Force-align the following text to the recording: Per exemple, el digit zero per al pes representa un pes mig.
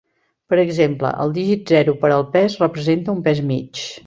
Per 0.53 0.57
exemple, 0.61 1.11
el 1.25 1.35
digit 1.37 1.75
zero 1.75 1.95
per 2.01 2.13
al 2.17 2.27
pes 2.37 2.57
representa 2.67 3.17
un 3.19 3.25
pes 3.31 3.45
mig. 3.53 3.85